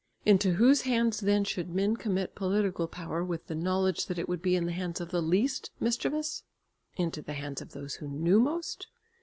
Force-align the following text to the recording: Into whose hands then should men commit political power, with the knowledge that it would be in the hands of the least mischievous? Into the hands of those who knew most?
Into 0.25 0.53
whose 0.53 0.81
hands 0.81 1.19
then 1.19 1.43
should 1.43 1.69
men 1.69 1.95
commit 1.95 2.33
political 2.33 2.87
power, 2.87 3.23
with 3.23 3.45
the 3.45 3.53
knowledge 3.53 4.07
that 4.07 4.17
it 4.17 4.27
would 4.27 4.41
be 4.41 4.55
in 4.55 4.65
the 4.65 4.71
hands 4.71 4.99
of 4.99 5.11
the 5.11 5.21
least 5.21 5.69
mischievous? 5.79 6.41
Into 6.95 7.21
the 7.21 7.33
hands 7.33 7.61
of 7.61 7.73
those 7.73 7.93
who 7.97 8.07
knew 8.07 8.39
most? 8.39 8.87